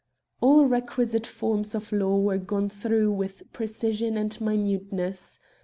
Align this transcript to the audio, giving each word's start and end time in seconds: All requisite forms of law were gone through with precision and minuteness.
All 0.39 0.65
requisite 0.65 1.27
forms 1.27 1.75
of 1.75 1.91
law 1.91 2.17
were 2.17 2.39
gone 2.39 2.69
through 2.69 3.11
with 3.11 3.43
precision 3.53 4.17
and 4.17 4.35
minuteness. 4.41 5.39